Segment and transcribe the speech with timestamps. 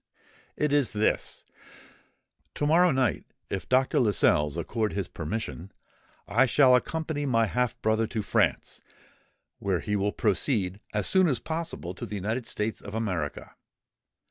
[0.57, 1.45] It is this:
[2.55, 3.99] To morrow night, if Dr.
[3.99, 5.71] Lascelles accord his permission,
[6.27, 8.81] I shall accompany my half brother to France,
[9.59, 13.53] whence he will proceed as soon as possible to the United States of America.